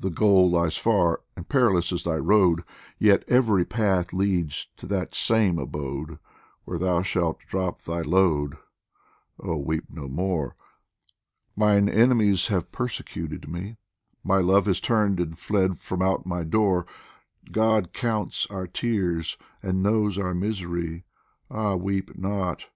[0.00, 2.64] The goal lies far, and perilous is thy road,
[2.98, 6.18] Yet every path leads to that same abode
[6.64, 8.58] Where thou shalt drop thy load
[9.38, 10.56] oh, weep no more!
[11.54, 13.76] Mine enemies have persecuted me,
[14.24, 16.84] My Love has turned and fled from out my door
[17.52, 21.04] God counts our tears and knows our misery;
[21.52, 22.66] Ah, weep not